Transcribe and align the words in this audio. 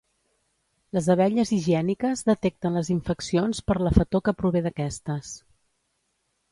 Les 0.97 1.09
abelles 1.15 1.51
higièniques 1.57 2.25
detecten 2.31 2.79
les 2.81 2.91
infeccions 2.97 3.61
per 3.69 3.79
la 3.89 3.93
fetor 4.01 4.27
que 4.29 4.37
prové 4.43 4.67
d'aquestes. 4.69 5.37